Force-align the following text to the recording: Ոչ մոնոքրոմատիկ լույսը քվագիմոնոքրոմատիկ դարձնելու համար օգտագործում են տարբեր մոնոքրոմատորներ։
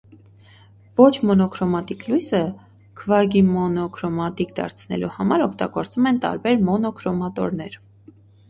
Ոչ 0.99 1.09
մոնոքրոմատիկ 1.29 2.05
լույսը 2.11 2.39
քվագիմոնոքրոմատիկ 3.01 4.57
դարձնելու 4.61 5.13
համար 5.19 5.47
օգտագործում 5.49 6.11
են 6.15 6.21
տարբեր 6.25 6.69
մոնոքրոմատորներ։ 6.71 7.79